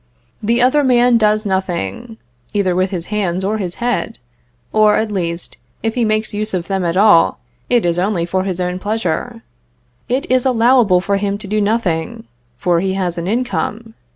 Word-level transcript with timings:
The 0.41 0.63
other 0.63 0.83
man 0.83 1.19
does 1.19 1.45
nothing, 1.45 2.17
either 2.53 2.75
with 2.75 2.89
his 2.89 3.05
hands 3.13 3.43
or 3.43 3.59
his 3.59 3.75
head; 3.75 4.17
or, 4.73 4.95
at 4.95 5.11
least, 5.11 5.57
if 5.83 5.93
he 5.93 6.03
makes 6.03 6.33
use 6.33 6.55
of 6.55 6.67
them 6.67 6.83
at 6.83 6.97
all, 6.97 7.37
it 7.69 7.85
is 7.85 7.99
only 7.99 8.25
for 8.25 8.43
his 8.43 8.59
own 8.59 8.79
pleasure; 8.79 9.43
it 10.09 10.25
is 10.31 10.43
allowable 10.43 11.01
for 11.01 11.17
him 11.17 11.37
to 11.37 11.45
do 11.47 11.61
nothing, 11.61 12.23
for 12.57 12.79
he 12.79 12.93
has 12.95 13.19
an 13.19 13.27
income. 13.27 13.93